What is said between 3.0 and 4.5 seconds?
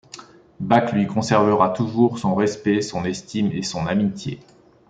estime et son amitié.